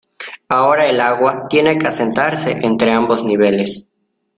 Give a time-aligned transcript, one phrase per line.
[0.49, 3.85] ahora el agua tiene que asentarse entre ambos niveles.